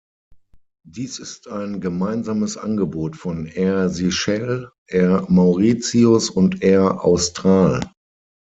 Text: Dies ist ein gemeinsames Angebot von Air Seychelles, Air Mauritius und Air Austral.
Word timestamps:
Dies 0.83 1.19
ist 1.19 1.47
ein 1.47 1.79
gemeinsames 1.79 2.57
Angebot 2.57 3.15
von 3.15 3.45
Air 3.45 3.89
Seychelles, 3.89 4.71
Air 4.87 5.25
Mauritius 5.29 6.31
und 6.31 6.63
Air 6.63 7.05
Austral. 7.05 7.81